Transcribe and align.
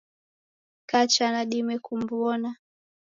Kacha 0.89 1.25
nadime 1.33 1.75
kumwona 1.85 2.49